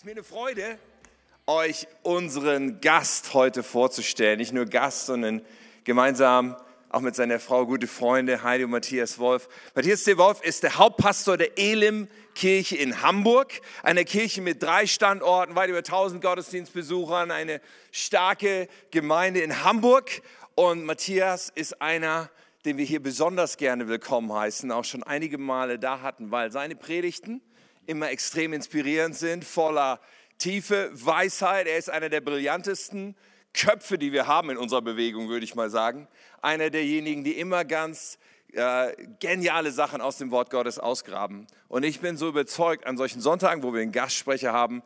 [0.00, 0.78] Es ist mir eine Freude,
[1.46, 4.38] euch unseren Gast heute vorzustellen.
[4.38, 5.42] Nicht nur Gast, sondern
[5.84, 6.56] gemeinsam
[6.88, 9.46] auch mit seiner Frau, gute Freunde, Heidi und Matthias Wolf.
[9.74, 10.16] Matthias C.
[10.16, 15.80] Wolf ist der Hauptpastor der Elim-Kirche in Hamburg, eine Kirche mit drei Standorten, weit über
[15.80, 17.60] 1000 Gottesdienstbesuchern, eine
[17.92, 20.22] starke Gemeinde in Hamburg.
[20.54, 22.30] Und Matthias ist einer,
[22.64, 26.74] den wir hier besonders gerne willkommen heißen, auch schon einige Male da hatten, weil seine
[26.74, 27.42] Predigten
[27.90, 30.00] immer extrem inspirierend sind, voller
[30.38, 31.66] Tiefe, Weisheit.
[31.66, 33.16] Er ist einer der brillantesten
[33.52, 36.06] Köpfe, die wir haben in unserer Bewegung, würde ich mal sagen.
[36.40, 38.18] Einer derjenigen, die immer ganz
[38.52, 41.48] äh, geniale Sachen aus dem Wort Gottes ausgraben.
[41.68, 44.82] Und ich bin so überzeugt, an solchen Sonntagen, wo wir einen Gastsprecher haben,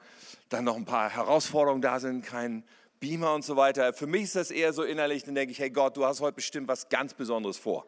[0.49, 2.65] dann noch ein paar Herausforderungen da sind, kein
[3.01, 3.93] Beamer und so weiter.
[3.93, 6.37] Für mich ist das eher so innerlich, dann denke ich, hey Gott, du hast heute
[6.37, 7.87] bestimmt was ganz Besonderes vor.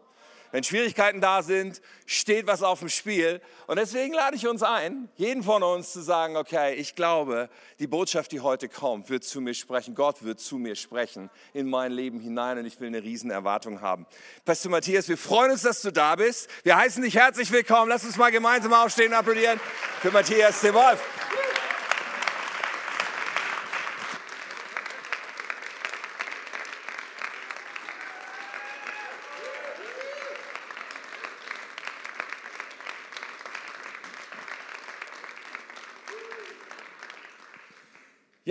[0.53, 3.41] Wenn Schwierigkeiten da sind, steht was auf dem Spiel.
[3.67, 7.87] Und deswegen lade ich uns ein, jeden von uns zu sagen, okay, ich glaube, die
[7.87, 9.95] Botschaft, die heute kommt, wird zu mir sprechen.
[9.95, 13.81] Gott wird zu mir sprechen in mein Leben hinein und ich will eine riesen Erwartung
[13.81, 14.07] haben.
[14.45, 16.49] Pastor Matthias, wir freuen uns, dass du da bist.
[16.63, 17.89] Wir heißen dich herzlich willkommen.
[17.89, 19.61] Lass uns mal gemeinsam aufstehen und applaudieren
[20.01, 20.73] für Matthias de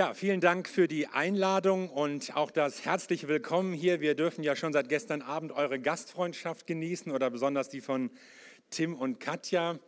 [0.06, 4.02] Ja, vielen Dank für die Einladung und auch das herzliche Willkommen hier.
[4.02, 8.12] Wir dürfen ja schon seit gestern Abend eure Gastfreundschaft genießen oder besonders die von
[8.70, 9.80] Tim und Katja.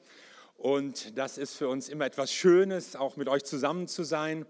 [0.56, 4.48] Und das ist für uns immer etwas Schönes, auch mit euch zusammen zu sein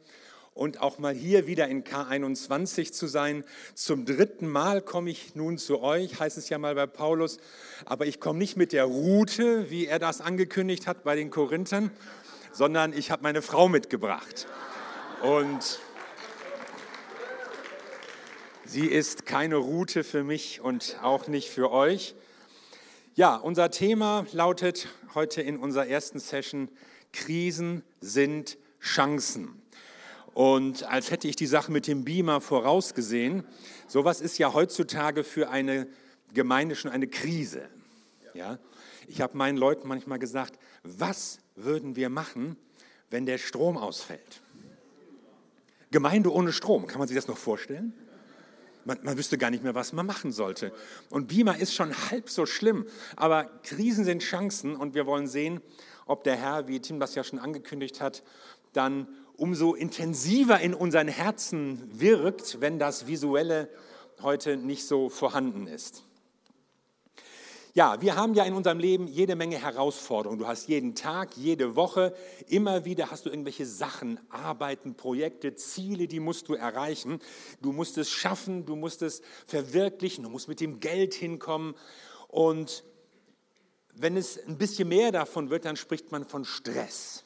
[0.53, 3.43] und auch mal hier wieder in K21 zu sein.
[3.73, 7.39] Zum dritten Mal komme ich nun zu euch, heißt es ja mal bei Paulus,
[7.83, 11.91] aber ich komme nicht mit der Route, wie er das angekündigt hat bei den Korinthern,
[12.53, 14.47] sondern ich habe meine Frau mitgebracht.
[15.21, 15.79] Und
[18.65, 22.13] sie ist keine Route für mich und auch nicht für euch.
[23.15, 26.69] Ja, unser Thema lautet heute in unserer ersten Session,
[27.13, 29.59] Krisen sind Chancen.
[30.35, 33.43] Und als hätte ich die Sache mit dem Beamer vorausgesehen,
[33.87, 35.87] sowas ist ja heutzutage für eine
[36.31, 37.67] Gemeinde schon eine Krise.
[38.35, 38.59] Ja?
[39.07, 42.55] Ich habe meinen Leuten manchmal gesagt, was würden wir machen,
[43.09, 44.43] wenn der Strom ausfällt?
[45.91, 47.93] Gemeinde ohne Strom, kann man sich das noch vorstellen?
[48.85, 50.71] Man, man, wüsste gar nicht mehr, was man machen sollte.
[51.09, 55.61] Und Beamer ist schon halb so schlimm, aber Krisen sind Chancen und wir wollen sehen,
[56.05, 58.23] ob der Herr, wie Tim das ja schon angekündigt hat,
[58.71, 63.69] dann umso intensiver in unseren Herzen wirkt, wenn das Visuelle
[64.21, 66.06] heute nicht so vorhanden ist.
[67.77, 70.39] Ja, wir haben ja in unserem Leben jede Menge Herausforderungen.
[70.39, 72.15] Du hast jeden Tag, jede Woche,
[72.47, 77.19] immer wieder hast du irgendwelche Sachen, Arbeiten, Projekte, Ziele, die musst du erreichen.
[77.61, 81.75] Du musst es schaffen, du musst es verwirklichen, du musst mit dem Geld hinkommen.
[82.29, 82.83] Und
[83.93, 87.25] wenn es ein bisschen mehr davon wird, dann spricht man von Stress.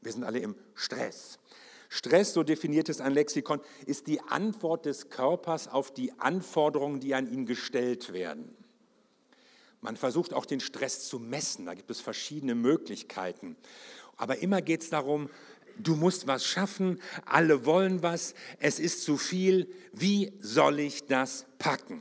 [0.00, 1.38] Wir sind alle im Stress.
[1.88, 7.14] Stress, so definiert es ein Lexikon, ist die Antwort des Körpers auf die Anforderungen, die
[7.14, 8.56] an ihn gestellt werden.
[9.84, 13.54] Man versucht auch den Stress zu messen, da gibt es verschiedene Möglichkeiten.
[14.16, 15.28] Aber immer geht es darum,
[15.76, 21.44] du musst was schaffen, alle wollen was, es ist zu viel, wie soll ich das
[21.58, 22.00] packen?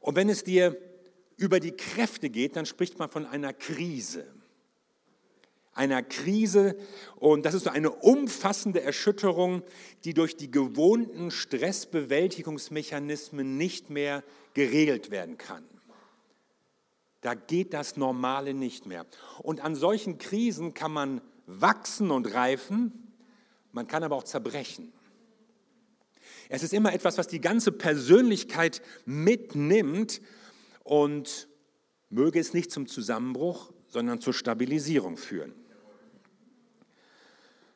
[0.00, 0.74] Und wenn es dir
[1.36, 4.24] über die Kräfte geht, dann spricht man von einer Krise.
[5.74, 6.78] Einer Krise
[7.16, 9.62] und das ist so eine umfassende Erschütterung,
[10.04, 14.24] die durch die gewohnten Stressbewältigungsmechanismen nicht mehr
[14.54, 15.69] geregelt werden kann.
[17.20, 19.06] Da geht das Normale nicht mehr.
[19.42, 23.12] Und an solchen Krisen kann man wachsen und reifen,
[23.72, 24.92] man kann aber auch zerbrechen.
[26.48, 30.20] Es ist immer etwas, was die ganze Persönlichkeit mitnimmt
[30.82, 31.48] und
[32.08, 35.54] möge es nicht zum Zusammenbruch, sondern zur Stabilisierung führen.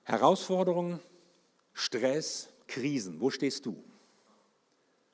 [0.03, 1.01] Herausforderungen,
[1.73, 3.83] Stress, Krisen, wo stehst du?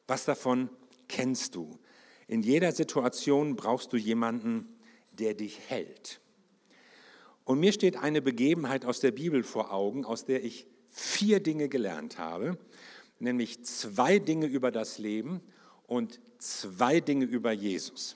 [0.06, 0.69] Was davon
[1.09, 1.79] kennst du?
[2.31, 4.69] In jeder Situation brauchst du jemanden,
[5.19, 6.21] der dich hält.
[7.43, 11.69] Und mir steht eine Begebenheit aus der Bibel vor Augen, aus der ich vier Dinge
[11.69, 12.56] gelernt habe,
[13.19, 15.41] nämlich zwei Dinge über das Leben
[15.88, 18.15] und zwei Dinge über Jesus.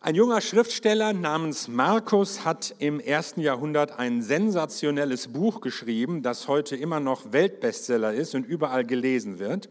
[0.00, 6.74] Ein junger Schriftsteller namens Markus hat im ersten Jahrhundert ein sensationelles Buch geschrieben, das heute
[6.74, 9.68] immer noch Weltbestseller ist und überall gelesen wird.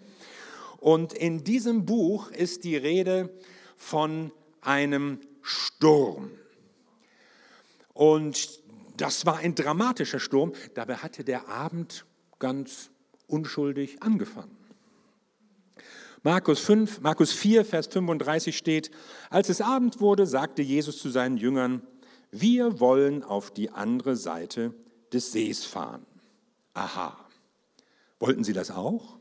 [0.82, 3.30] Und in diesem Buch ist die Rede
[3.78, 4.32] von
[4.62, 6.32] einem Sturm.
[7.94, 8.60] Und
[8.98, 10.54] das war ein dramatischer Sturm.
[10.74, 12.06] Dabei hatte der Abend
[12.40, 12.90] ganz
[13.28, 14.58] unschuldig angefangen.
[16.24, 18.90] Markus, 5, Markus 4, Vers 35 steht,
[19.30, 21.84] als es Abend wurde, sagte Jesus zu seinen Jüngern,
[22.32, 24.74] wir wollen auf die andere Seite
[25.14, 26.08] des Sees fahren.
[26.74, 27.18] Aha.
[28.20, 29.21] Wollten sie das auch?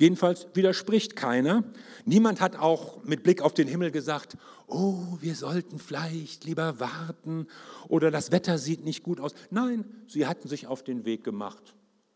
[0.00, 1.62] Jedenfalls widerspricht keiner.
[2.06, 7.46] Niemand hat auch mit Blick auf den Himmel gesagt, oh, wir sollten vielleicht lieber warten
[7.86, 9.34] oder das Wetter sieht nicht gut aus.
[9.50, 11.74] Nein, sie hatten sich auf den Weg gemacht.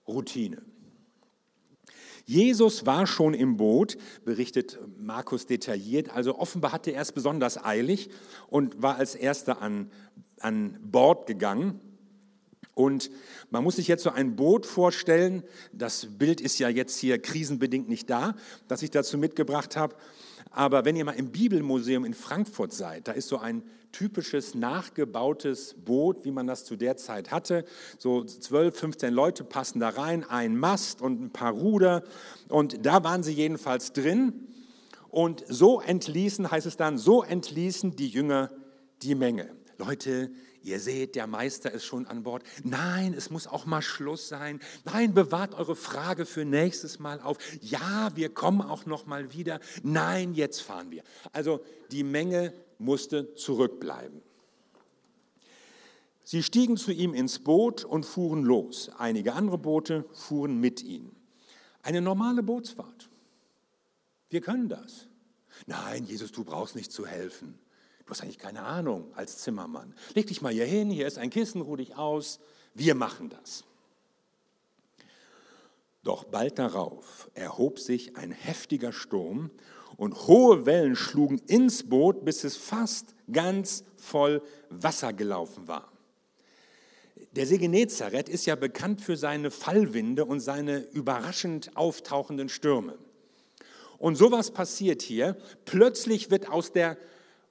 [0.09, 0.63] Routine.
[2.25, 6.09] Jesus war schon im Boot, berichtet Markus detailliert.
[6.09, 8.09] Also offenbar hatte er es besonders eilig
[8.49, 9.91] und war als erster an,
[10.41, 11.83] an Bord gegangen.
[12.75, 13.11] Und
[13.51, 15.45] man muss sich jetzt so ein Boot vorstellen.
[15.73, 18.35] Das Bild ist ja jetzt hier krisenbedingt nicht da,
[18.69, 19.95] das ich dazu mitgebracht habe.
[20.51, 23.63] Aber wenn ihr mal im Bibelmuseum in Frankfurt seid, da ist so ein
[23.95, 27.65] typisches nachgebautes Boot, wie man das zu der Zeit hatte.
[27.99, 32.03] So 12, 15 Leute passen da rein, ein Mast und ein paar Ruder.
[32.49, 34.49] Und da waren sie jedenfalls drin.
[35.11, 38.51] Und so entließen, heißt es dann, so entließen die Jünger
[39.03, 39.49] die Menge.
[39.79, 40.33] Leute,
[40.65, 42.43] Ihr seht, der Meister ist schon an Bord.
[42.63, 44.61] Nein, es muss auch mal Schluss sein.
[44.87, 47.37] Nein, bewahrt eure Frage für nächstes Mal auf.
[47.61, 49.61] Ja, wir kommen auch noch mal wieder.
[49.83, 51.03] Nein, jetzt fahren wir.
[51.33, 54.23] Also die Menge musste zurückbleiben.
[56.25, 58.91] Sie stiegen zu ihm ins Boot und fuhren los.
[58.97, 61.15] Einige andere Boote fuhren mit ihnen.
[61.83, 63.11] Eine normale Bootsfahrt.
[64.31, 65.09] Wir können das.
[65.67, 67.59] Nein, Jesus, du brauchst nicht zu helfen.
[68.05, 69.95] Du hast eigentlich keine Ahnung als Zimmermann.
[70.15, 72.39] Leg dich mal hier hin, hier ist ein Kissen, ruh dich aus.
[72.75, 73.65] Wir machen das.
[76.03, 79.51] Doch bald darauf erhob sich ein heftiger Sturm
[79.97, 85.91] und hohe Wellen schlugen ins Boot, bis es fast ganz voll Wasser gelaufen war.
[87.33, 92.99] Der See Genezareth ist ja bekannt für seine Fallwinde und seine überraschend auftauchenden Stürme.
[93.99, 95.37] Und sowas passiert hier.
[95.65, 96.99] Plötzlich wird aus der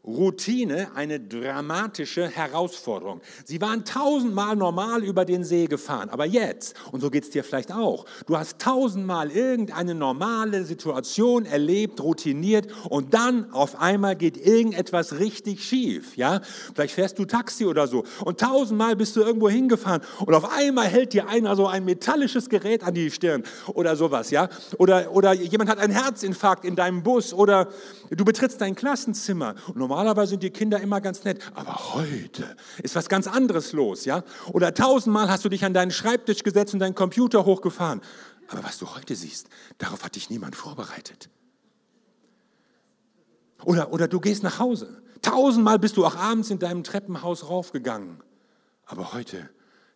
[0.06, 3.22] Routine eine dramatische Herausforderung.
[3.46, 7.42] Sie waren tausendmal normal über den See gefahren, aber jetzt, und so geht es dir
[7.42, 14.36] vielleicht auch, du hast tausendmal irgendeine normale Situation erlebt, routiniert und dann auf einmal geht
[14.36, 16.18] irgendetwas richtig schief.
[16.18, 16.42] Ja?
[16.76, 20.88] Vielleicht fährst du Taxi oder so und tausendmal bist du irgendwo hingefahren und auf einmal
[20.88, 24.32] hält dir einer so ein metallisches Gerät an die Stirn oder sowas.
[24.32, 24.50] Ja?
[24.80, 27.70] Oder, oder jemand hat einen Herzinfarkt in deinem Bus oder
[28.10, 32.96] du betrittst dein Klassenzimmer und Normalerweise sind die Kinder immer ganz nett, aber heute ist
[32.96, 34.24] was ganz anderes los, ja?
[34.52, 38.02] Oder tausendmal hast du dich an deinen Schreibtisch gesetzt und deinen Computer hochgefahren.
[38.48, 41.30] Aber was du heute siehst, darauf hat dich niemand vorbereitet.
[43.64, 45.00] Oder, oder du gehst nach Hause.
[45.22, 48.24] Tausendmal bist du auch abends in deinem Treppenhaus raufgegangen.
[48.88, 49.48] Aber heute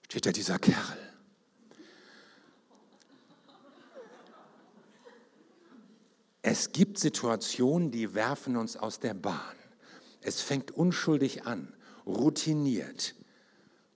[0.07, 0.97] steht da dieser Kerl.
[6.43, 9.56] Es gibt Situationen, die werfen uns aus der Bahn.
[10.27, 11.73] Es fängt unschuldig an,
[12.05, 13.15] routiniert.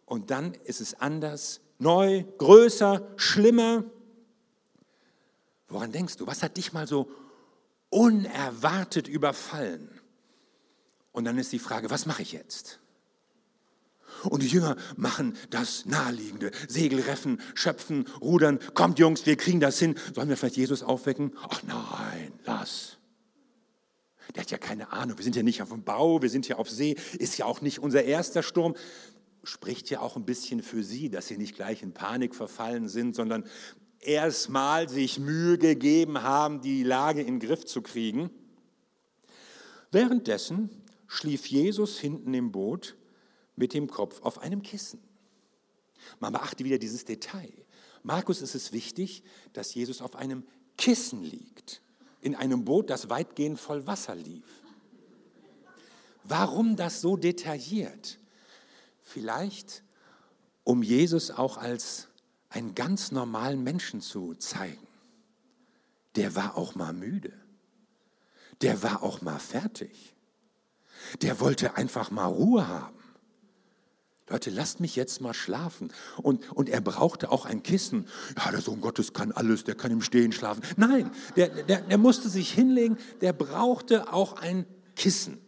[0.06, 3.84] Und dann ist es anders, neu, größer, schlimmer.
[5.68, 6.28] Woran denkst du?
[6.28, 7.12] Was hat dich mal so
[7.90, 9.90] unerwartet überfallen?
[11.12, 12.80] Und dann ist die Frage, was mache ich jetzt?
[14.24, 16.52] Und die Jünger machen das Naheliegende.
[16.70, 18.60] Segelreffen, schöpfen, rudern.
[18.74, 19.96] Kommt Jungs, wir kriegen das hin.
[20.16, 21.36] Sollen wir vielleicht Jesus aufwecken?
[21.50, 23.01] Ach nein, lass.
[24.36, 25.18] Der hat ja keine Ahnung.
[25.18, 26.96] Wir sind ja nicht auf dem Bau, wir sind ja auf See.
[27.18, 28.76] Ist ja auch nicht unser erster Sturm.
[29.44, 33.16] Spricht ja auch ein bisschen für Sie, dass Sie nicht gleich in Panik verfallen sind,
[33.16, 33.46] sondern
[34.00, 38.30] erstmal sich Mühe gegeben haben, die Lage in den Griff zu kriegen.
[39.92, 40.70] Währenddessen
[41.08, 42.96] schlief Jesus hinten im Boot
[43.56, 45.02] mit dem Kopf auf einem Kissen.
[46.20, 47.52] Man beachte wieder dieses Detail.
[48.04, 49.24] Markus ist es wichtig,
[49.54, 50.46] dass Jesus auf einem
[50.78, 51.82] Kissen liegt
[52.22, 54.46] in einem Boot, das weitgehend voll Wasser lief.
[56.24, 58.20] Warum das so detailliert?
[59.02, 59.84] Vielleicht,
[60.64, 62.08] um Jesus auch als
[62.50, 64.88] einen ganz normalen Menschen zu zeigen.
[66.16, 67.34] Der war auch mal müde.
[68.62, 70.14] Der war auch mal fertig.
[71.22, 73.01] Der wollte einfach mal Ruhe haben.
[74.32, 75.92] Leute, lasst mich jetzt mal schlafen.
[76.22, 78.08] Und, und er brauchte auch ein Kissen.
[78.38, 80.64] Ja, der Sohn Gottes kann alles, der kann im Stehen schlafen.
[80.78, 85.40] Nein, der, der, der musste sich hinlegen, der brauchte auch ein Kissen.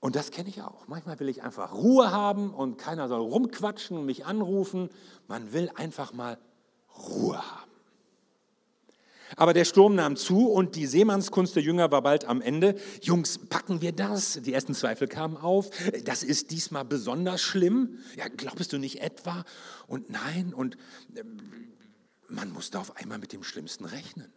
[0.00, 0.86] Und das kenne ich auch.
[0.88, 4.88] Manchmal will ich einfach Ruhe haben und keiner soll rumquatschen und mich anrufen.
[5.26, 6.38] Man will einfach mal
[6.96, 7.75] Ruhe haben.
[9.34, 12.76] Aber der Sturm nahm zu und die Seemannskunst der Jünger war bald am Ende.
[13.02, 14.40] Jungs, packen wir das?
[14.42, 15.70] Die ersten Zweifel kamen auf.
[16.04, 17.98] Das ist diesmal besonders schlimm.
[18.16, 19.44] Ja, glaubst du nicht etwa?
[19.88, 20.76] Und nein, und
[21.14, 21.24] äh,
[22.28, 24.32] man musste auf einmal mit dem Schlimmsten rechnen.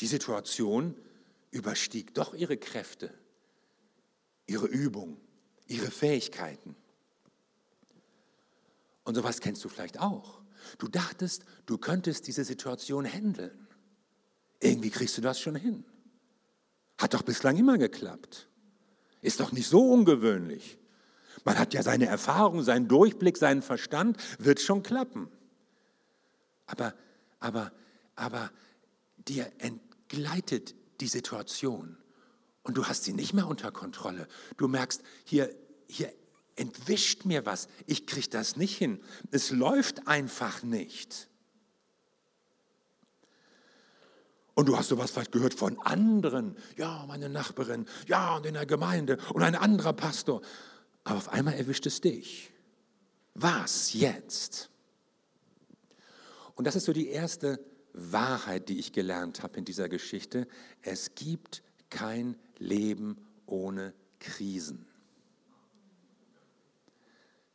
[0.00, 0.96] Die Situation
[1.50, 3.12] überstieg doch ihre Kräfte,
[4.46, 5.18] ihre Übung,
[5.66, 6.74] ihre Fähigkeiten.
[9.04, 10.43] Und sowas kennst du vielleicht auch.
[10.78, 13.66] Du dachtest, du könntest diese Situation handeln.
[14.60, 15.84] Irgendwie kriegst du das schon hin.
[16.98, 18.48] Hat doch bislang immer geklappt.
[19.20, 20.78] Ist doch nicht so ungewöhnlich.
[21.44, 25.28] Man hat ja seine Erfahrung, seinen Durchblick, seinen Verstand, wird schon klappen.
[26.66, 26.94] Aber,
[27.40, 27.72] aber,
[28.16, 28.50] aber
[29.28, 31.98] dir entgleitet die Situation
[32.62, 34.26] und du hast sie nicht mehr unter Kontrolle.
[34.56, 35.54] Du merkst, hier,
[35.88, 36.12] hier
[36.56, 37.68] entwischt mir was.
[37.86, 39.00] Ich kriege das nicht hin.
[39.30, 41.28] Es läuft einfach nicht.
[44.54, 46.56] Und du hast sowas vielleicht gehört von anderen.
[46.76, 47.86] Ja, meine Nachbarin.
[48.06, 49.18] Ja, und in der Gemeinde.
[49.32, 50.42] Und ein anderer Pastor.
[51.02, 52.52] Aber auf einmal erwischt es dich.
[53.34, 54.70] Was jetzt?
[56.54, 57.58] Und das ist so die erste
[57.92, 60.46] Wahrheit, die ich gelernt habe in dieser Geschichte.
[60.82, 64.86] Es gibt kein Leben ohne Krisen.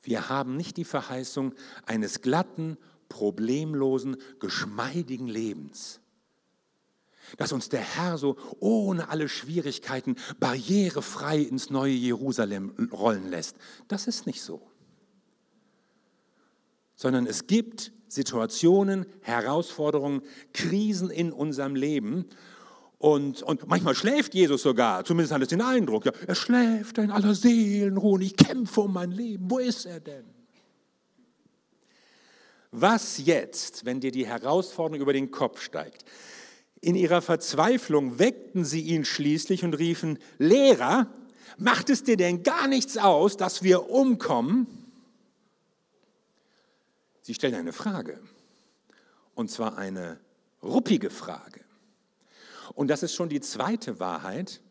[0.10, 1.54] Wir haben nicht die Verheißung
[1.86, 6.00] eines glatten, problemlosen, geschmeidigen Lebens,
[7.38, 13.56] dass uns der Herr so ohne alle Schwierigkeiten barrierefrei ins neue Jerusalem rollen lässt.
[13.88, 14.68] Das ist nicht so.
[16.96, 20.24] Sondern es gibt Situationen, Herausforderungen,
[20.54, 22.26] Krisen in unserem Leben,
[23.00, 26.06] und, und manchmal schläft Jesus sogar, zumindest hat es den Eindruck.
[26.06, 29.50] Ja, er schläft in aller Seelenruhe und ich kämpfe um mein Leben.
[29.50, 30.26] Wo ist er denn?
[32.72, 36.04] Was jetzt, wenn dir die Herausforderung über den Kopf steigt?
[36.82, 41.08] In ihrer Verzweiflung weckten sie ihn schließlich und riefen, Lehrer,
[41.58, 44.68] macht es dir denn gar nichts aus, dass wir umkommen?
[47.22, 48.20] Sie stellen eine Frage,
[49.36, 50.20] und zwar eine
[50.62, 51.62] ruppige Frage.
[52.74, 54.62] Und das ist schon die zweite Wahrheit.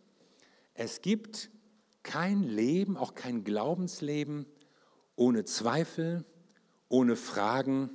[0.74, 1.50] Es gibt
[2.02, 4.46] kein Leben, auch kein Glaubensleben
[5.16, 6.24] ohne Zweifel,
[6.88, 7.90] ohne Fragen,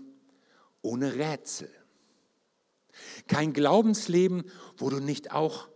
[0.81, 1.69] ohne Rätsel.
[3.27, 4.43] Kein Glaubensleben,
[4.77, 5.69] wo du nicht auch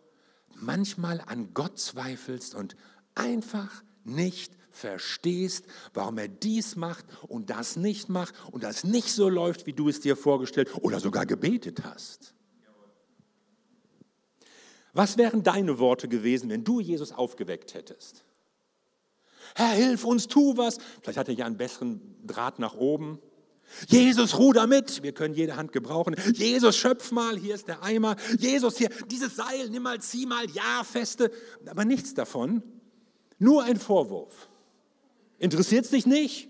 [0.56, 2.76] manchmal an Gott zweifelst und
[3.16, 9.30] einfach nicht verstehst, warum er dies macht und das nicht macht und das nicht so
[9.30, 12.36] läuft, wie du es dir vorgestellt oder sogar gebetet hast.
[14.98, 18.26] Was wären deine Worte gewesen, wenn du Jesus aufgeweckt hättest?
[19.54, 20.80] Herr, hilf uns, tu was.
[21.04, 23.20] Vielleicht hat er ja einen besseren Draht nach oben.
[23.88, 25.04] Jesus, ruder mit.
[25.04, 26.16] Wir können jede Hand gebrauchen.
[26.34, 27.38] Jesus, schöpf mal.
[27.38, 28.16] Hier ist der Eimer.
[28.40, 30.50] Jesus, hier, dieses Seil, nimm mal, zieh mal.
[30.50, 31.30] Ja, feste.
[31.68, 32.64] Aber nichts davon.
[33.38, 34.50] Nur ein Vorwurf.
[35.38, 36.50] Interessiert es dich nicht?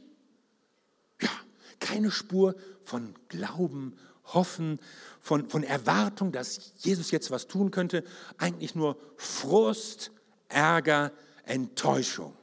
[1.22, 1.32] Ja,
[1.80, 3.98] keine Spur von Glauben,
[4.34, 4.80] Hoffen,
[5.20, 8.04] von, von Erwartung, dass Jesus jetzt was tun könnte,
[8.38, 10.12] eigentlich nur Frust,
[10.48, 11.12] Ärger,
[11.44, 12.34] Enttäuschung.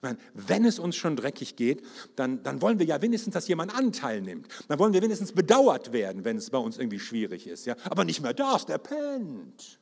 [0.00, 1.82] Meine, wenn es uns schon dreckig geht,
[2.14, 4.48] dann, dann wollen wir ja wenigstens, dass jemand Anteil nimmt.
[4.68, 7.64] Dann wollen wir wenigstens bedauert werden, wenn es bei uns irgendwie schwierig ist.
[7.64, 7.74] Ja?
[7.84, 9.80] Aber nicht mehr das, der pennt.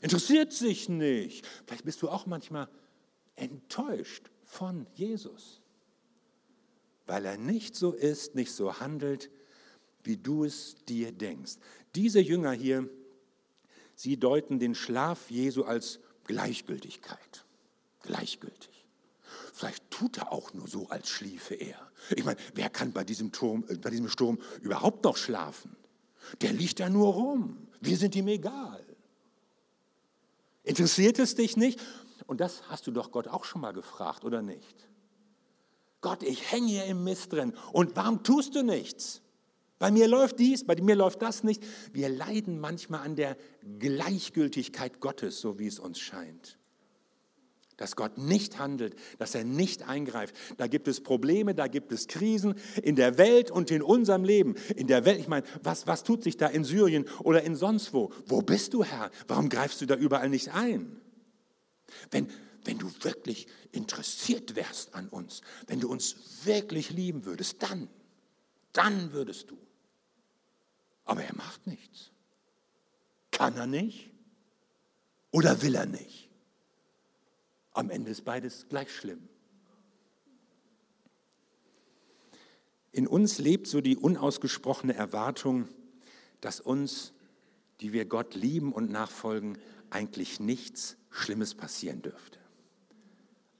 [0.00, 1.46] Interessiert sich nicht.
[1.66, 2.68] Vielleicht bist du auch manchmal
[3.36, 5.60] enttäuscht von Jesus
[7.08, 9.30] weil er nicht so ist, nicht so handelt,
[10.04, 11.54] wie du es dir denkst.
[11.94, 12.88] Diese Jünger hier,
[13.96, 17.46] sie deuten den Schlaf Jesu als Gleichgültigkeit.
[18.02, 18.84] Gleichgültig.
[19.52, 21.90] Vielleicht tut er auch nur so, als schliefe er.
[22.14, 25.76] Ich meine, wer kann bei diesem, Turm, äh, bei diesem Sturm überhaupt noch schlafen?
[26.42, 27.68] Der liegt da nur rum.
[27.80, 28.84] Wir sind ihm egal.
[30.62, 31.80] Interessiert es dich nicht?
[32.26, 34.87] Und das hast du doch Gott auch schon mal gefragt, oder nicht?
[36.00, 37.52] Gott, ich hänge hier im Mist drin.
[37.72, 39.22] Und warum tust du nichts?
[39.78, 41.62] Bei mir läuft dies, bei mir läuft das nicht.
[41.92, 43.36] Wir leiden manchmal an der
[43.78, 46.58] Gleichgültigkeit Gottes, so wie es uns scheint.
[47.76, 50.34] Dass Gott nicht handelt, dass er nicht eingreift.
[50.56, 54.56] Da gibt es Probleme, da gibt es Krisen in der Welt und in unserem Leben.
[54.74, 57.94] In der Welt, ich meine, was, was tut sich da in Syrien oder in sonst
[57.94, 58.10] wo?
[58.26, 59.12] Wo bist du, Herr?
[59.28, 61.00] Warum greifst du da überall nicht ein?
[62.10, 62.28] Wenn,
[62.68, 67.88] wenn du wirklich interessiert wärst an uns, wenn du uns wirklich lieben würdest, dann,
[68.74, 69.56] dann würdest du.
[71.06, 72.10] Aber er macht nichts.
[73.30, 74.10] Kann er nicht?
[75.30, 76.28] Oder will er nicht?
[77.72, 79.26] Am Ende ist beides gleich schlimm.
[82.92, 85.68] In uns lebt so die unausgesprochene Erwartung,
[86.42, 87.14] dass uns,
[87.80, 89.56] die wir Gott lieben und nachfolgen,
[89.88, 92.38] eigentlich nichts Schlimmes passieren dürfte.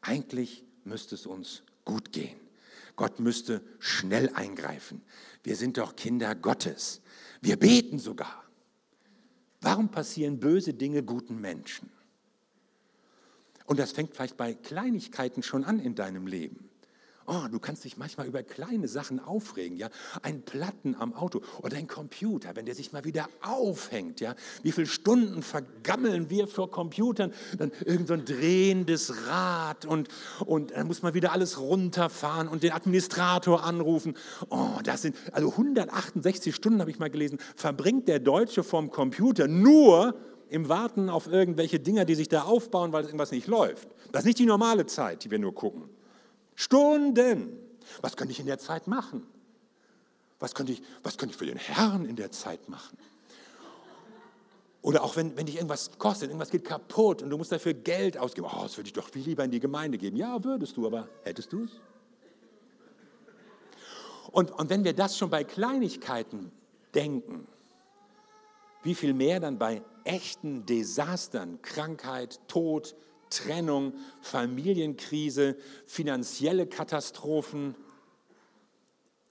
[0.08, 2.40] Eigentlich müsste es uns gut gehen.
[2.96, 5.02] Gott müsste schnell eingreifen.
[5.42, 7.02] Wir sind doch Kinder Gottes.
[7.42, 8.42] Wir beten sogar.
[9.60, 11.90] Warum passieren böse Dinge guten Menschen?
[13.66, 16.67] Und das fängt vielleicht bei Kleinigkeiten schon an in deinem Leben.
[17.30, 19.90] Oh, du kannst dich manchmal über kleine Sachen aufregen, ja.
[20.22, 24.34] Ein Platten am Auto oder ein Computer, wenn der sich mal wieder aufhängt, ja.
[24.62, 27.34] Wie viele Stunden vergammeln wir vor Computern?
[27.58, 30.08] Dann irgend so ein drehendes Rad und,
[30.46, 34.14] und dann muss man wieder alles runterfahren und den Administrator anrufen.
[34.48, 39.48] Oh, das sind, also 168 Stunden habe ich mal gelesen, verbringt der Deutsche vom Computer
[39.48, 40.14] nur
[40.48, 43.90] im Warten auf irgendwelche Dinger, die sich da aufbauen, weil irgendwas nicht läuft.
[44.12, 45.90] Das ist nicht die normale Zeit, die wir nur gucken.
[46.58, 47.56] Stunden.
[48.02, 49.24] Was könnte ich in der Zeit machen?
[50.40, 52.98] Was könnte ich, was könnte ich für den Herrn in der Zeit machen?
[54.82, 58.18] Oder auch wenn, wenn dich irgendwas kostet, irgendwas geht kaputt und du musst dafür Geld
[58.18, 58.48] ausgeben.
[58.50, 60.16] Oh, das würde ich doch viel lieber in die Gemeinde geben.
[60.16, 61.70] Ja, würdest du, aber hättest du es?
[64.32, 66.50] Und, und wenn wir das schon bei Kleinigkeiten
[66.92, 67.46] denken,
[68.82, 72.96] wie viel mehr dann bei echten Desastern, Krankheit, Tod,
[73.30, 75.56] Trennung, Familienkrise,
[75.86, 77.74] finanzielle Katastrophen.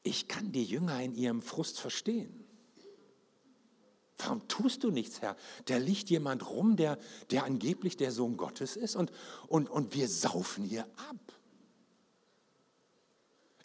[0.04, 2.44] Ich kann die Jünger in ihrem Frust verstehen.
[4.20, 5.36] Warum tust du nichts, Herr?
[5.66, 6.98] Da liegt jemand rum, der,
[7.30, 9.12] der angeblich der Sohn Gottes ist und,
[9.48, 11.18] und, und wir saufen hier ab.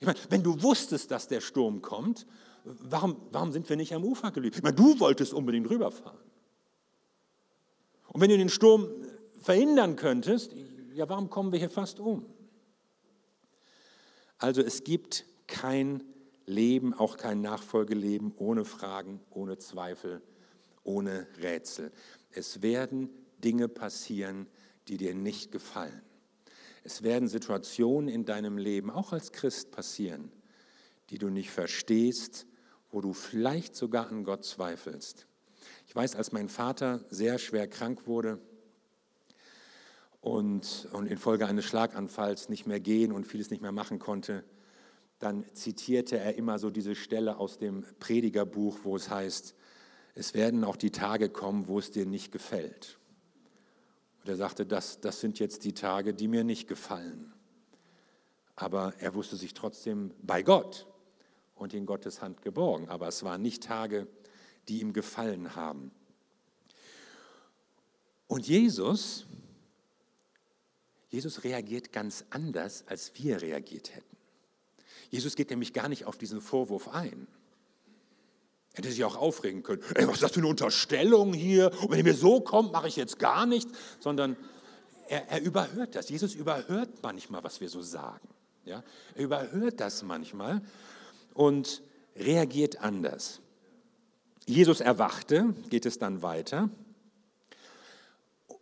[0.01, 2.27] Ich meine, wenn du wusstest, dass der Sturm kommt,
[2.65, 4.57] warum, warum sind wir nicht am Ufer gelegen?
[4.57, 6.19] Ich meine, du wolltest unbedingt rüberfahren.
[8.09, 8.89] Und wenn du den Sturm
[9.42, 10.54] verhindern könntest,
[10.94, 12.26] ja, warum kommen wir hier fast um?
[14.38, 16.02] Also es gibt kein
[16.46, 20.22] Leben, auch kein Nachfolgeleben ohne Fragen, ohne Zweifel,
[20.82, 21.92] ohne Rätsel.
[22.30, 23.11] Es werden
[23.42, 24.46] Dinge passieren,
[24.88, 26.02] die dir nicht gefallen.
[26.84, 30.33] Es werden Situationen in deinem Leben, auch als Christ, passieren,
[31.11, 32.46] die du nicht verstehst,
[32.90, 35.26] wo du vielleicht sogar an Gott zweifelst.
[35.87, 38.40] Ich weiß, als mein Vater sehr schwer krank wurde,
[40.22, 44.44] und, und infolge eines Schlaganfalls nicht mehr gehen und vieles nicht mehr machen konnte,
[45.18, 49.54] dann zitierte er immer so diese Stelle aus dem Predigerbuch, wo es heißt,
[50.14, 52.98] es werden auch die Tage kommen, wo es dir nicht gefällt.
[54.20, 57.32] Und er sagte, das, das sind jetzt die Tage, die mir nicht gefallen.
[58.54, 60.87] Aber er wusste sich trotzdem bei Gott
[61.56, 62.88] und in Gottes Hand geborgen.
[62.88, 64.06] Aber es waren nicht Tage,
[64.68, 65.90] die ihm gefallen haben.
[68.28, 69.26] Und Jesus,
[71.12, 74.16] Jesus reagiert ganz anders, als wir reagiert hätten.
[75.11, 77.29] Jesus geht nämlich gar nicht auf diesen Vorwurf ein.
[78.72, 79.83] Er hätte sich auch aufregen können.
[79.94, 81.70] Ey, was ist das für eine Unterstellung hier?
[81.83, 83.70] Und wenn ihr mir so kommt, mache ich jetzt gar nichts.
[84.01, 84.38] Sondern
[85.07, 86.09] er, er, überhört das.
[86.09, 88.27] Jesus überhört manchmal, was wir so sagen.
[88.64, 88.83] Ja?
[89.14, 90.62] Er überhört das manchmal
[91.35, 91.83] und
[92.16, 93.42] reagiert anders.
[94.46, 96.70] Jesus erwachte, geht es dann weiter.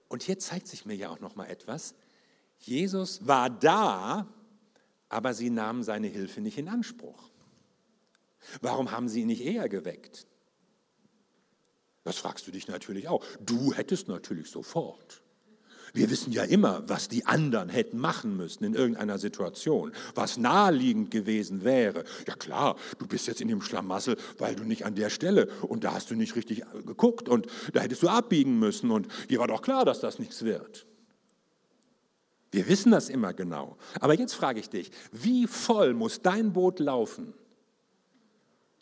[0.08, 1.94] Und hier zeigt sich mir ja auch noch mal etwas.
[2.60, 4.26] Jesus war da,
[5.08, 7.30] aber sie nahmen seine Hilfe nicht in Anspruch.
[8.60, 10.26] Warum haben sie ihn nicht eher geweckt?
[12.04, 13.24] Das fragst du dich natürlich auch.
[13.40, 15.22] Du hättest natürlich sofort.
[15.92, 21.10] Wir wissen ja immer, was die anderen hätten machen müssen in irgendeiner Situation, was naheliegend
[21.10, 22.04] gewesen wäre.
[22.28, 25.82] Ja klar, du bist jetzt in dem Schlamassel, weil du nicht an der Stelle und
[25.82, 29.48] da hast du nicht richtig geguckt und da hättest du abbiegen müssen und dir war
[29.48, 30.86] doch klar, dass das nichts wird.
[32.50, 33.76] Wir wissen das immer genau.
[34.00, 37.32] Aber jetzt frage ich dich, wie voll muss dein Boot laufen,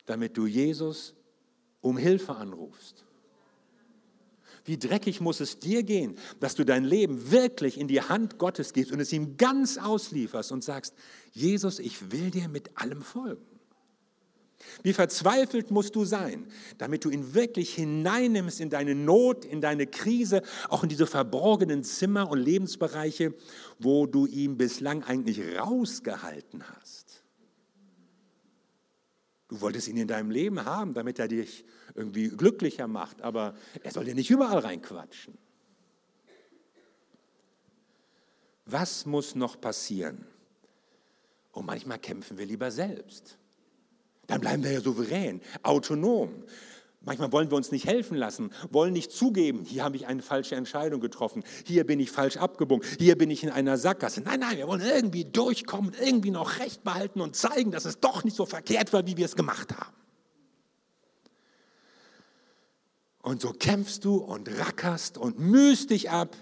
[0.06, 1.14] damit du Jesus
[1.80, 3.04] um Hilfe anrufst?
[4.64, 8.74] Wie dreckig muss es dir gehen, dass du dein Leben wirklich in die Hand Gottes
[8.74, 10.94] gibst und es ihm ganz auslieferst und sagst,
[11.32, 13.47] Jesus, ich will dir mit allem folgen.
[14.82, 16.46] Wie verzweifelt musst du sein,
[16.78, 21.84] damit du ihn wirklich hineinnimmst in deine Not, in deine Krise, auch in diese verborgenen
[21.84, 23.34] Zimmer und Lebensbereiche,
[23.78, 27.22] wo du ihn bislang eigentlich rausgehalten hast.
[29.48, 33.92] Du wolltest ihn in deinem Leben haben, damit er dich irgendwie glücklicher macht, aber er
[33.92, 35.38] soll dir nicht überall reinquatschen.
[38.66, 40.26] Was muss noch passieren?
[41.52, 43.38] Und manchmal kämpfen wir lieber selbst.
[44.28, 46.44] Dann bleiben wir ja souverän, autonom.
[47.00, 50.56] Manchmal wollen wir uns nicht helfen lassen, wollen nicht zugeben, hier habe ich eine falsche
[50.56, 54.20] Entscheidung getroffen, hier bin ich falsch abgebogen, hier bin ich in einer Sackgasse.
[54.20, 58.24] Nein, nein, wir wollen irgendwie durchkommen, irgendwie noch Recht behalten und zeigen, dass es doch
[58.24, 59.94] nicht so verkehrt war, wie wir es gemacht haben.
[63.22, 66.36] Und so kämpfst du und rackerst und mühst dich ab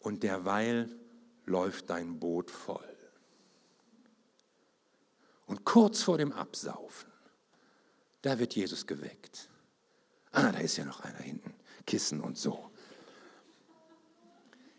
[0.00, 0.88] und derweil
[1.44, 2.95] läuft dein Boot voll.
[5.46, 7.10] Und kurz vor dem Absaufen,
[8.22, 9.48] da wird Jesus geweckt.
[10.32, 11.54] Ah, da ist ja noch einer hinten,
[11.86, 12.70] Kissen und so.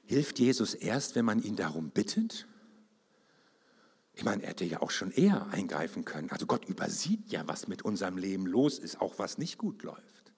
[0.05, 2.47] Hilft Jesus erst, wenn man ihn darum bittet?
[4.13, 6.31] Ich meine, er hätte ja auch schon eher eingreifen können.
[6.31, 10.33] Also Gott übersieht ja, was mit unserem Leben los ist, auch was nicht gut läuft.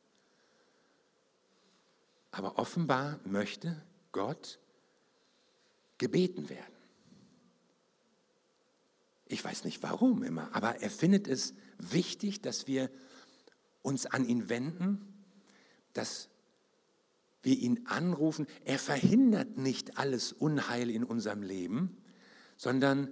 [2.31, 4.59] Aber offenbar möchte Gott
[5.97, 6.78] gebeten werden.
[9.31, 12.89] Ich weiß nicht warum immer, aber er findet es wichtig, dass wir
[13.83, 15.23] uns an ihn wenden,
[15.93, 16.29] dass
[17.43, 18.47] wir ihn anrufen.
[18.65, 21.95] Er verhindert nicht alles Unheil in unserem Leben,
[22.57, 23.09] sondern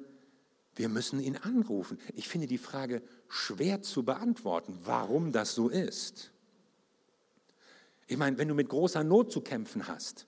[0.76, 2.00] wir müssen ihn anrufen.
[2.16, 6.32] Ich finde die Frage schwer zu beantworten, warum das so ist.
[8.08, 10.26] Ich meine, wenn du mit großer Not zu kämpfen hast,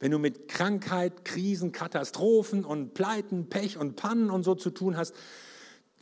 [0.00, 4.96] wenn du mit Krankheit, Krisen, Katastrophen und Pleiten, Pech und Pannen und so zu tun
[4.96, 5.14] hast,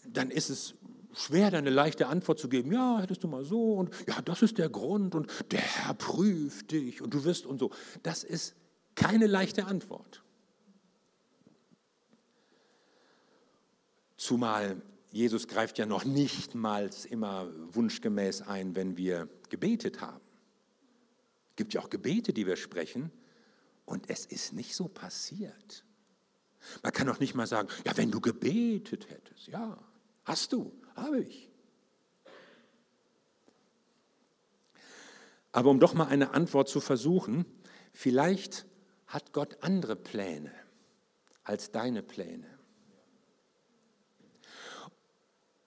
[0.06, 0.74] dann ist es
[1.14, 2.72] schwer, da eine leichte Antwort zu geben.
[2.72, 6.72] Ja, hättest du mal so und ja, das ist der Grund und der Herr prüft
[6.72, 7.70] dich und du wirst und so.
[8.02, 8.54] Das ist
[8.94, 10.22] keine leichte Antwort.
[14.16, 14.80] Zumal
[15.10, 20.20] Jesus greift ja noch nicht mal immer wunschgemäß ein, wenn wir gebetet haben.
[21.50, 23.10] Es gibt ja auch Gebete, die wir sprechen,
[23.86, 25.84] und es ist nicht so passiert.
[26.82, 29.78] Man kann doch nicht mal sagen, ja, wenn du gebetet hättest, ja,
[30.24, 31.50] hast du, habe ich.
[35.52, 37.46] Aber um doch mal eine Antwort zu versuchen,
[37.92, 38.66] vielleicht
[39.06, 40.52] hat Gott andere Pläne
[41.44, 42.46] als deine Pläne.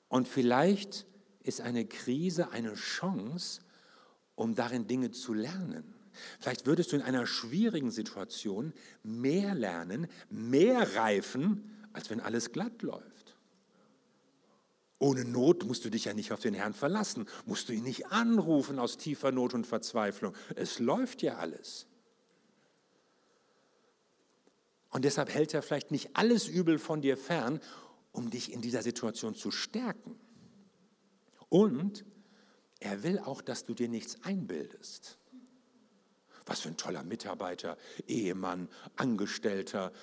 [0.10, 1.08] Und vielleicht
[1.42, 3.62] ist eine Krise eine Chance,
[4.36, 5.96] um darin Dinge zu lernen.
[6.40, 12.82] Vielleicht würdest du in einer schwierigen Situation mehr lernen, mehr reifen, als wenn alles glatt
[12.82, 13.38] läuft.
[15.00, 18.08] Ohne Not musst du dich ja nicht auf den Herrn verlassen, musst du ihn nicht
[18.08, 20.34] anrufen aus tiefer Not und Verzweiflung.
[20.56, 21.88] Es läuft ja alles.
[24.90, 27.62] Und deshalb hält er vielleicht nicht alles Übel von dir fern,
[28.12, 30.20] um dich in dieser Situation zu stärken.
[31.48, 32.04] Und
[32.80, 35.19] er will auch, dass du dir nichts einbildest.
[36.50, 39.94] Was für ein toller Mitarbeiter, Ehemann, Angestellter,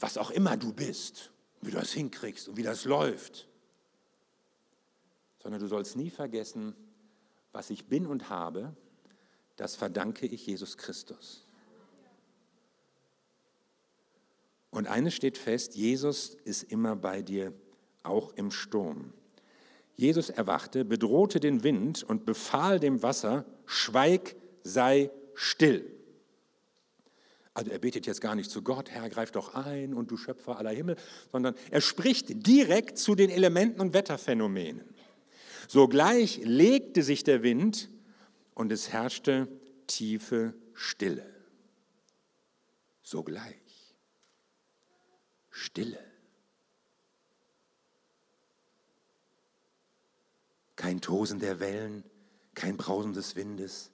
[0.00, 3.46] was auch immer du bist, wie du das hinkriegst und wie das läuft.
[5.40, 6.74] Sondern du sollst nie vergessen,
[7.52, 8.74] was ich bin und habe,
[9.54, 11.46] das verdanke ich Jesus Christus.
[14.70, 17.52] Und eines steht fest, Jesus ist immer bei dir,
[18.02, 19.12] auch im Sturm.
[19.94, 25.84] Jesus erwachte, bedrohte den Wind und befahl dem Wasser, schweig, sei still.
[27.54, 30.58] Also er betet jetzt gar nicht zu Gott, Herr, greif doch ein und du Schöpfer
[30.58, 30.96] aller Himmel,
[31.32, 34.84] sondern er spricht direkt zu den Elementen und Wetterphänomenen.
[35.68, 37.88] Sogleich legte sich der Wind
[38.54, 39.48] und es herrschte
[39.86, 41.24] tiefe Stille.
[43.02, 43.56] Sogleich.
[45.48, 45.98] Stille.
[50.76, 52.04] Kein Tosen der Wellen,
[52.54, 53.90] kein Brausen des Windes,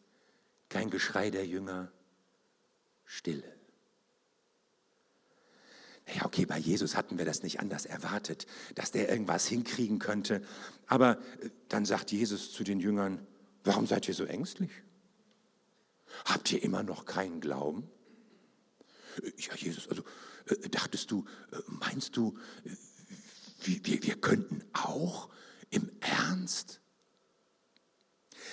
[0.72, 1.92] kein Geschrei der Jünger,
[3.04, 3.44] Stille.
[6.14, 10.42] Ja, okay, bei Jesus hatten wir das nicht anders erwartet, dass der irgendwas hinkriegen könnte.
[10.86, 13.24] Aber äh, dann sagt Jesus zu den Jüngern,
[13.64, 14.70] warum seid ihr so ängstlich?
[16.24, 17.88] Habt ihr immer noch keinen Glauben?
[19.22, 20.02] Äh, ja, Jesus, also
[20.46, 21.24] äh, dachtest du,
[21.66, 22.36] meinst du,
[23.60, 25.28] wir, wir könnten auch
[25.70, 26.81] im Ernst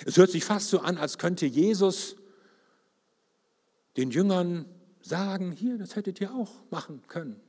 [0.06, 2.16] es hört sich fast so an, als könnte Jesus
[3.96, 4.66] den Jüngern
[5.02, 7.40] sagen, hier, das hättet ihr auch machen können.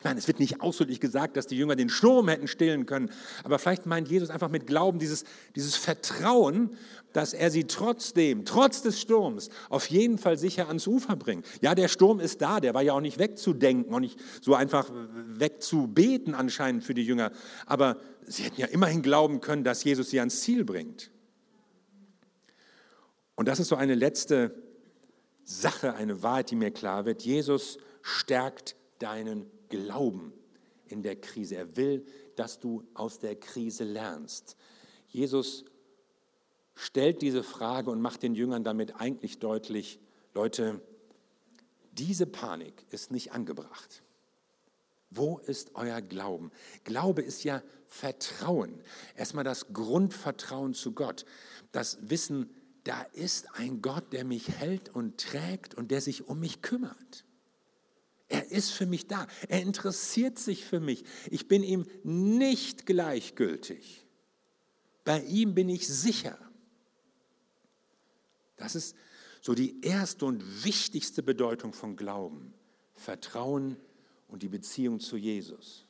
[0.00, 3.10] Ich meine, es wird nicht ausdrücklich gesagt, dass die Jünger den Sturm hätten stillen können,
[3.44, 5.24] aber vielleicht meint Jesus einfach mit Glauben dieses,
[5.54, 6.70] dieses Vertrauen,
[7.12, 11.44] dass er sie trotzdem, trotz des Sturms, auf jeden Fall sicher ans Ufer bringt.
[11.60, 14.90] Ja, der Sturm ist da, der war ja auch nicht wegzudenken und nicht so einfach
[15.26, 17.30] wegzubeten anscheinend für die Jünger,
[17.66, 21.10] aber sie hätten ja immerhin glauben können, dass Jesus sie ans Ziel bringt.
[23.40, 24.54] Und das ist so eine letzte
[25.44, 27.22] Sache, eine Wahrheit, die mir klar wird.
[27.22, 30.34] Jesus stärkt deinen Glauben
[30.88, 31.56] in der Krise.
[31.56, 32.04] Er will,
[32.36, 34.56] dass du aus der Krise lernst.
[35.08, 35.64] Jesus
[36.74, 40.00] stellt diese Frage und macht den Jüngern damit eigentlich deutlich,
[40.34, 40.82] Leute,
[41.92, 44.02] diese Panik ist nicht angebracht.
[45.08, 46.50] Wo ist euer Glauben?
[46.84, 48.82] Glaube ist ja Vertrauen.
[49.16, 51.24] Erstmal das Grundvertrauen zu Gott.
[51.72, 52.50] Das Wissen,
[52.84, 57.24] da ist ein Gott, der mich hält und trägt und der sich um mich kümmert.
[58.28, 59.26] Er ist für mich da.
[59.48, 61.04] Er interessiert sich für mich.
[61.30, 64.06] Ich bin ihm nicht gleichgültig.
[65.04, 66.38] Bei ihm bin ich sicher.
[68.56, 68.94] Das ist
[69.40, 72.54] so die erste und wichtigste Bedeutung von Glauben.
[72.94, 73.76] Vertrauen
[74.28, 75.86] und die Beziehung zu Jesus.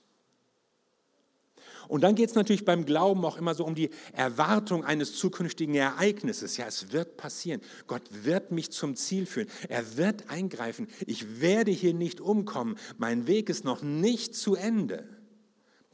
[1.90, 5.74] Und dann geht es natürlich beim Glauben auch immer so um die Erwartung eines zukünftigen
[5.74, 6.57] Ereignisses.
[6.57, 7.61] Ja, es wird passieren.
[7.88, 9.48] Gott wird mich zum Ziel führen.
[9.68, 10.87] Er wird eingreifen.
[11.07, 12.76] Ich werde hier nicht umkommen.
[12.96, 15.05] Mein Weg ist noch nicht zu Ende.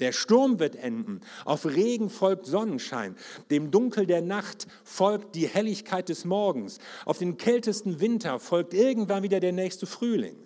[0.00, 1.22] Der Sturm wird enden.
[1.46, 3.16] Auf Regen folgt Sonnenschein.
[3.50, 6.78] Dem Dunkel der Nacht folgt die Helligkeit des Morgens.
[7.06, 10.36] Auf den kältesten Winter folgt irgendwann wieder der nächste Frühling.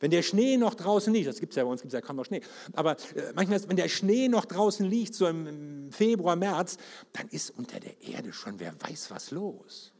[0.00, 2.00] Wenn der Schnee noch draußen liegt, das gibt es ja bei uns, gibt es ja
[2.00, 2.40] kaum noch Schnee,
[2.72, 6.76] aber äh, manchmal, wenn der Schnee noch draußen liegt, so im Februar, März,
[7.12, 9.92] dann ist unter der Erde schon wer weiß was los.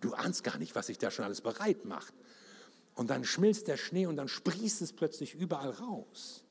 [0.00, 2.14] Du ahnst gar nicht, was sich da schon alles bereit macht.
[2.94, 6.44] Und dann schmilzt der Schnee und dann sprießt es plötzlich überall raus.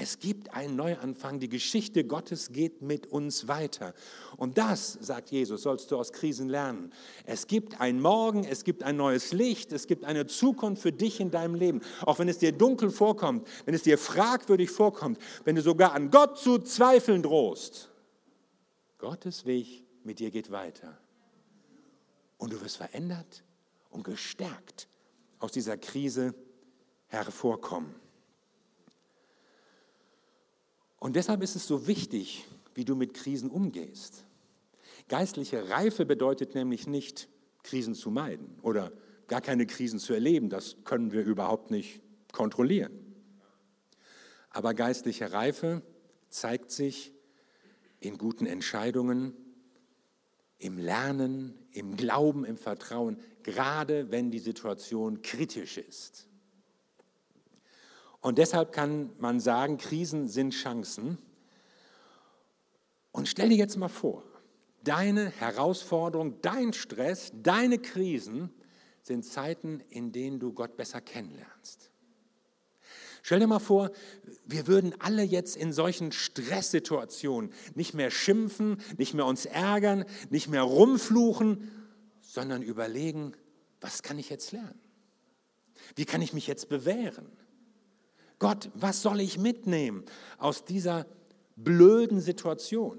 [0.00, 1.40] Es gibt einen Neuanfang.
[1.40, 3.94] Die Geschichte Gottes geht mit uns weiter.
[4.36, 6.92] Und das, sagt Jesus, sollst du aus Krisen lernen.
[7.26, 11.18] Es gibt ein Morgen, es gibt ein neues Licht, es gibt eine Zukunft für dich
[11.18, 11.80] in deinem Leben.
[12.02, 16.10] Auch wenn es dir dunkel vorkommt, wenn es dir fragwürdig vorkommt, wenn du sogar an
[16.10, 17.90] Gott zu zweifeln drohst.
[18.98, 20.96] Gottes Weg mit dir geht weiter.
[22.36, 23.42] Und du wirst verändert
[23.90, 24.86] und gestärkt
[25.40, 26.34] aus dieser Krise
[27.08, 28.07] hervorkommen.
[30.98, 34.24] Und deshalb ist es so wichtig, wie du mit Krisen umgehst.
[35.08, 37.28] Geistliche Reife bedeutet nämlich nicht,
[37.62, 38.92] Krisen zu meiden oder
[39.26, 40.48] gar keine Krisen zu erleben.
[40.48, 42.00] Das können wir überhaupt nicht
[42.32, 42.92] kontrollieren.
[44.50, 45.82] Aber geistliche Reife
[46.30, 47.12] zeigt sich
[48.00, 49.34] in guten Entscheidungen,
[50.58, 56.27] im Lernen, im Glauben, im Vertrauen, gerade wenn die Situation kritisch ist.
[58.20, 61.18] Und deshalb kann man sagen, Krisen sind Chancen.
[63.12, 64.24] Und stell dir jetzt mal vor,
[64.84, 68.50] deine Herausforderung, dein Stress, deine Krisen
[69.02, 71.90] sind Zeiten, in denen du Gott besser kennenlernst.
[73.22, 73.90] Stell dir mal vor,
[74.46, 80.48] wir würden alle jetzt in solchen Stresssituationen nicht mehr schimpfen, nicht mehr uns ärgern, nicht
[80.48, 81.70] mehr rumfluchen,
[82.22, 83.32] sondern überlegen,
[83.80, 84.80] was kann ich jetzt lernen?
[85.94, 87.26] Wie kann ich mich jetzt bewähren?
[88.38, 90.04] Gott, was soll ich mitnehmen
[90.38, 91.06] aus dieser
[91.56, 92.98] blöden Situation?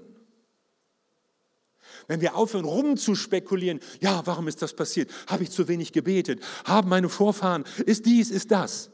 [2.06, 5.10] Wenn wir aufhören, rumzuspekulieren, ja, warum ist das passiert?
[5.26, 6.42] Habe ich zu wenig gebetet?
[6.64, 7.64] Haben meine Vorfahren?
[7.86, 8.90] Ist dies, ist das?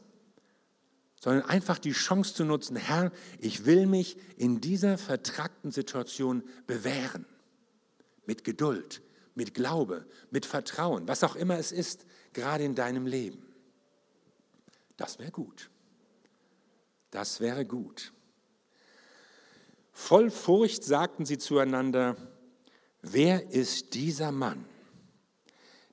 [1.21, 7.25] Sondern einfach die Chance zu nutzen, Herr, ich will mich in dieser vertrackten Situation bewähren.
[8.25, 9.01] Mit Geduld,
[9.35, 13.43] mit Glaube, mit Vertrauen, was auch immer es ist, gerade in deinem Leben.
[14.95, 15.69] Das wäre gut.
[17.11, 18.13] Das wäre gut.
[19.91, 22.15] Voll Furcht sagten sie zueinander,
[23.01, 24.65] wer ist dieser Mann,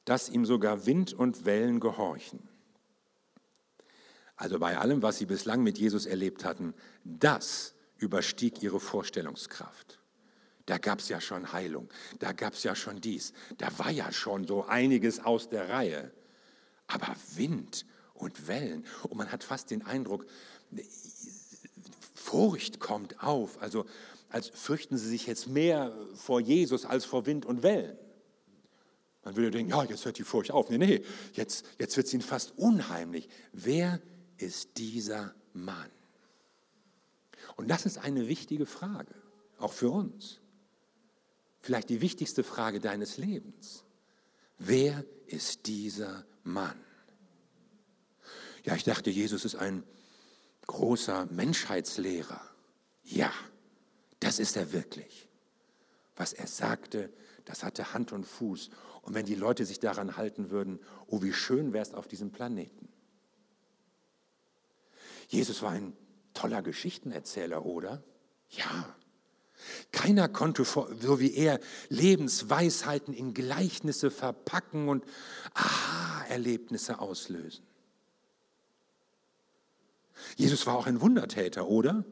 [0.04, 2.48] dass ihm sogar Wind und Wellen gehorchen?
[4.36, 6.74] Also bei allem, was sie bislang mit Jesus erlebt hatten,
[7.04, 10.00] das überstieg ihre Vorstellungskraft.
[10.66, 14.10] Da gab es ja schon Heilung, da gab es ja schon dies, da war ja
[14.12, 16.10] schon so einiges aus der Reihe.
[16.86, 20.26] Aber Wind und Wellen, und man hat fast den Eindruck,
[22.14, 23.86] Furcht kommt auf, also
[24.28, 27.96] als fürchten sie sich jetzt mehr vor Jesus als vor Wind und Wellen.
[29.22, 30.68] Man würde denken, ja, jetzt hört die Furcht auf.
[30.68, 33.28] Nee, nee, jetzt, jetzt wird es ihnen fast unheimlich.
[33.52, 34.00] Wer
[34.36, 35.90] ist dieser Mann?
[37.56, 39.14] Und das ist eine wichtige Frage,
[39.58, 40.40] auch für uns.
[41.60, 43.84] Vielleicht die wichtigste Frage deines Lebens.
[44.58, 46.78] Wer ist dieser Mann?
[48.64, 49.84] Ja, ich dachte, Jesus ist ein
[50.66, 52.40] großer Menschheitslehrer.
[53.02, 53.32] Ja,
[54.20, 55.28] das ist er wirklich.
[56.16, 57.12] Was er sagte,
[57.44, 58.70] das hatte Hand und Fuß.
[59.02, 62.30] Und wenn die Leute sich daran halten würden, oh, wie schön wäre es auf diesem
[62.30, 62.88] Planeten.
[65.28, 65.96] Jesus war ein
[66.32, 68.02] toller Geschichtenerzähler, oder?
[68.50, 68.96] Ja.
[69.92, 75.04] Keiner konnte so wie er Lebensweisheiten in Gleichnisse verpacken und
[75.54, 77.64] Aha-Erlebnisse auslösen.
[80.36, 82.04] Jesus war auch ein Wundertäter, oder?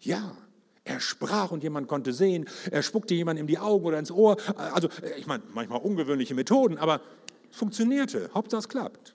[0.00, 0.36] Ja,
[0.84, 2.48] Er sprach und jemand konnte sehen.
[2.70, 4.36] Er spuckte jemand in die Augen oder ins Ohr.
[4.56, 7.02] Also, ich meine, manchmal ungewöhnliche Methoden, aber
[7.50, 8.30] es funktionierte.
[8.34, 9.14] Hauptsache es klappt.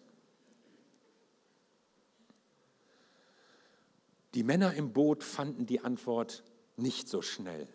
[4.36, 6.43] Die Männer im Boot fanden die Antwort
[6.78, 7.67] nicht so schnell.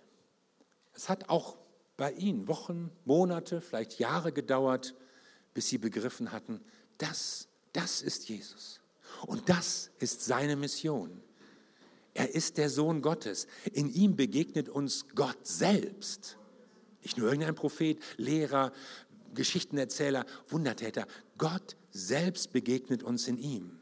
[0.94, 1.57] Es hat auch
[1.96, 4.94] bei ihnen Wochen, Monate, vielleicht Jahre gedauert,
[5.53, 6.61] bis sie begriffen hatten,
[6.99, 8.79] das, das ist Jesus.
[9.26, 11.22] Und das ist seine Mission.
[12.14, 13.46] Er ist der Sohn Gottes.
[13.72, 16.37] In ihm begegnet uns Gott selbst.
[17.02, 18.72] Nicht nur irgendein Prophet, Lehrer,
[19.35, 21.06] Geschichtenerzähler, Wundertäter.
[21.38, 23.80] Gott selbst begegnet uns in ihm.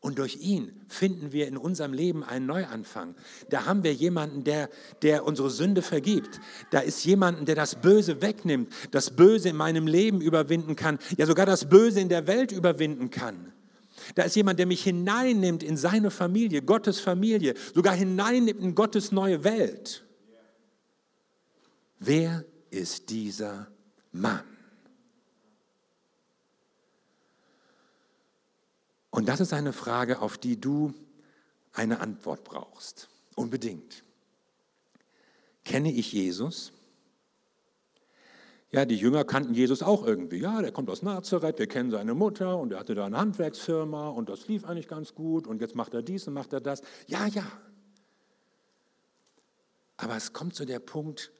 [0.00, 3.16] Und durch ihn finden wir in unserem Leben einen Neuanfang.
[3.50, 4.70] Da haben wir jemanden, der,
[5.02, 6.40] der unsere Sünde vergibt.
[6.70, 11.26] Da ist jemanden, der das Böse wegnimmt, das Böse in meinem Leben überwinden kann, ja
[11.26, 13.52] sogar das Böse in der Welt überwinden kann.
[14.14, 19.12] Da ist jemand, der mich hineinnimmt in seine Familie, Gottes Familie, sogar hineinnimmt in Gottes
[19.12, 20.04] neue Welt.
[21.98, 23.68] Wer ist dieser
[24.12, 24.44] Mann?
[29.10, 30.92] Und das ist eine Frage, auf die du
[31.72, 33.08] eine Antwort brauchst.
[33.34, 34.04] Unbedingt.
[35.64, 36.72] Kenne ich Jesus?
[38.70, 40.38] Ja, die Jünger kannten Jesus auch irgendwie.
[40.38, 44.08] Ja, der kommt aus Nazareth, wir kennen seine Mutter und er hatte da eine Handwerksfirma
[44.08, 46.82] und das lief eigentlich ganz gut und jetzt macht er dies und macht er das.
[47.06, 47.46] Ja, ja.
[49.96, 51.32] Aber es kommt zu der Punkt,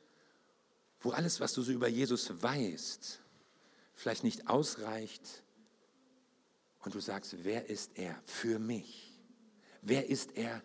[1.00, 3.20] wo alles, was du so über Jesus weißt,
[3.94, 5.42] vielleicht nicht ausreicht,
[6.86, 9.12] und du sagst, wer ist er für mich?
[9.82, 10.62] Wer ist er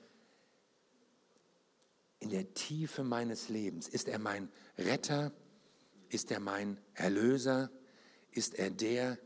[2.20, 3.88] in der Tiefe meines Lebens?
[3.88, 4.48] Ist er mein
[4.78, 5.32] Retter?
[6.12, 7.72] Ist er mein Erlöser?
[8.32, 9.18] Ist er der,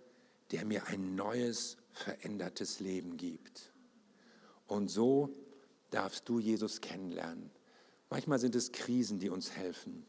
[0.52, 3.74] der mir ein neues, verändertes Leben gibt?
[4.68, 5.36] Und so
[5.90, 7.50] darfst du Jesus kennenlernen.
[8.12, 10.06] Manchmal sind es Krisen, die uns helfen.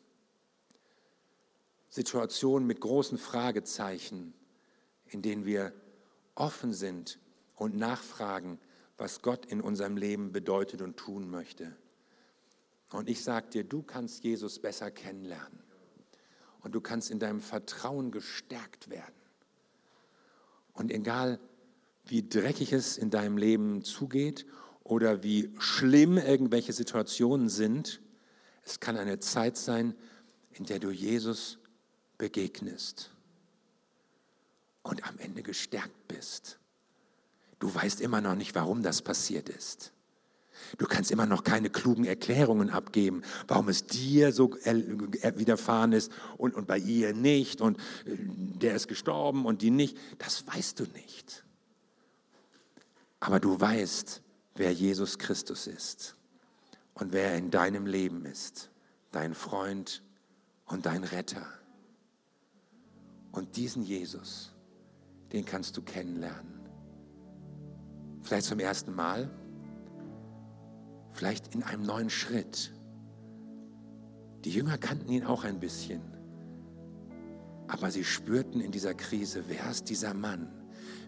[1.89, 4.35] Situationen mit großen Fragezeichen,
[5.07, 5.73] in denen wir
[6.35, 7.19] offen sind
[7.55, 8.59] und nachfragen,
[8.99, 11.75] was Gott in unserem Leben bedeutet und tun möchte.
[12.91, 15.66] Und ich sage dir, du kannst Jesus besser kennenlernen.
[16.67, 19.15] Und du kannst in deinem Vertrauen gestärkt werden.
[20.73, 21.39] Und egal,
[22.07, 24.47] wie dreckig es in deinem Leben zugeht
[24.83, 28.01] oder wie schlimm irgendwelche Situationen sind,
[28.65, 29.95] es kann eine Zeit sein,
[30.51, 31.61] in der du Jesus
[32.19, 33.13] begegnest
[34.83, 36.59] und am Ende gestärkt bist.
[37.61, 39.93] Du weißt immer noch nicht, warum das passiert ist.
[40.79, 46.55] Du kannst immer noch keine klugen Erklärungen abgeben, warum es dir so widerfahren ist und,
[46.55, 49.97] und bei ihr nicht und äh, der ist gestorben und die nicht.
[50.19, 51.45] Das weißt du nicht.
[53.21, 54.23] Aber du weißt,
[54.57, 56.17] wer Jesus Christus ist
[56.95, 58.71] und wer er in deinem Leben ist,
[59.13, 60.03] dein Freund
[60.67, 61.47] und dein Retter.
[63.33, 64.53] Und diesen Jesus,
[65.33, 66.61] den kannst du kennenlernen.
[68.23, 69.31] Vielleicht zum ersten Mal,
[71.17, 72.73] vielleicht in einem neuen Schritt.
[74.45, 76.03] Die Jünger kannten ihn auch ein bisschen,
[77.69, 80.49] aber sie spürten in dieser Krise, wer ist dieser Mann?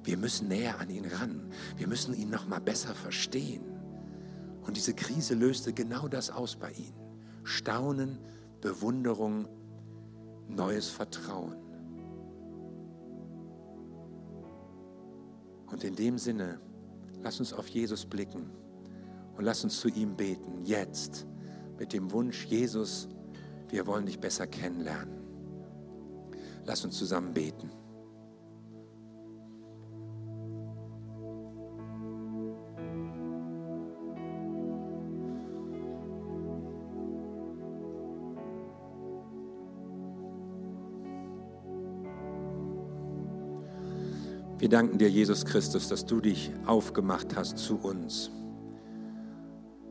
[0.02, 1.52] Wir müssen näher an ihn ran.
[1.76, 3.62] Wir müssen ihn noch mal besser verstehen.
[4.62, 6.98] Und diese Krise löste genau das aus bei ihnen.
[7.44, 8.18] Staunen,
[8.60, 9.46] Bewunderung,
[10.48, 11.56] neues Vertrauen.
[15.66, 16.60] Und in dem Sinne,
[17.22, 18.50] lass uns auf Jesus blicken
[19.38, 21.24] und lass uns zu ihm beten, jetzt,
[21.78, 23.08] mit dem Wunsch, Jesus,
[23.68, 25.16] wir wollen dich besser kennenlernen.
[26.64, 27.70] Lass uns zusammen beten.
[44.58, 48.32] Wir danken dir, Jesus Christus, dass du dich aufgemacht hast zu uns.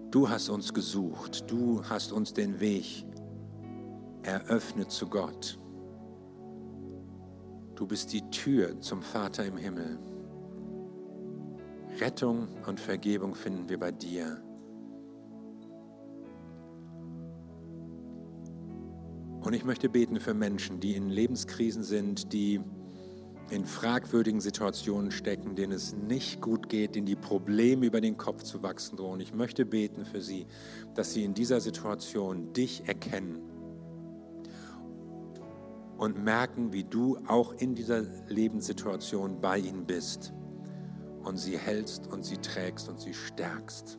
[0.10, 3.06] Du hast uns gesucht, du hast uns den Weg
[4.24, 5.60] eröffnet zu Gott.
[7.76, 10.00] Du bist die Tür zum Vater im Himmel.
[12.00, 14.42] Rettung und Vergebung finden wir bei dir.
[19.42, 22.62] Und ich möchte beten für Menschen, die in Lebenskrisen sind, die
[23.50, 28.44] in fragwürdigen Situationen stecken, denen es nicht gut geht, denen die Probleme über den Kopf
[28.44, 29.20] zu wachsen drohen.
[29.22, 30.48] Ich möchte beten für sie,
[30.96, 33.42] dass sie in dieser Situation dich erkennen
[35.98, 40.34] und merken, wie du auch in dieser Lebenssituation bei ihnen bist
[41.24, 43.98] und sie hältst und sie trägst und sie stärkst.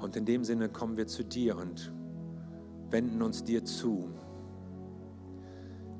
[0.00, 1.92] Und in dem Sinne kommen wir zu dir und
[2.90, 4.10] wenden uns dir zu,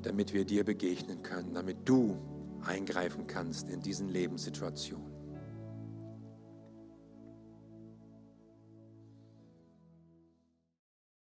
[0.05, 2.17] damit wir dir begegnen können, damit du
[2.63, 5.04] eingreifen kannst in diesen Lebenssituationen.